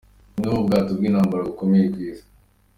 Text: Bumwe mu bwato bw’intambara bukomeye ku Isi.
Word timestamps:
Bumwe 0.35 0.49
mu 0.57 0.65
bwato 0.67 0.91
bw’intambara 0.97 1.47
bukomeye 1.49 1.85
ku 1.93 1.97
Isi. 2.09 2.25